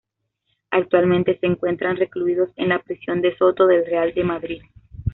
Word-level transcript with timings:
Actualmente 0.71 1.37
se 1.37 1.45
encuentran 1.45 1.95
recluidos 1.95 2.49
en 2.55 2.69
la 2.69 2.81
prisión 2.81 3.21
de 3.21 3.37
Soto 3.37 3.67
del 3.67 3.85
Real 3.85 4.15
de 4.15 4.23
Madrid. 4.23 4.63